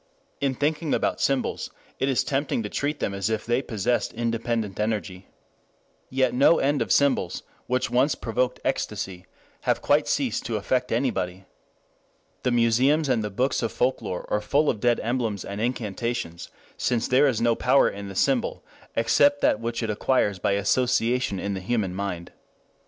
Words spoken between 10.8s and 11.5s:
anybody.